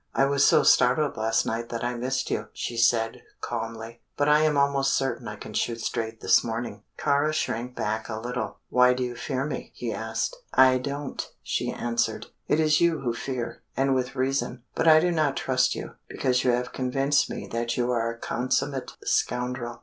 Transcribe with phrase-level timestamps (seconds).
[0.15, 4.39] "I was so startled last night that I missed you," she said, calmly; "but I
[4.39, 8.57] am almost certain I can shoot straight this morning." Kāra shrank back a little.
[8.69, 10.35] "Why do you fear me?" he asked.
[10.55, 12.25] "I don't," she answered.
[12.47, 14.63] "It is you who fear, and with reason.
[14.73, 18.17] But I do not trust you, because you have convinced me that you are a
[18.17, 19.77] consummate scoundrel.